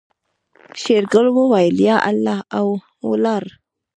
[0.81, 2.67] شېرګل وويل يا الله او
[3.09, 3.43] ولاړ.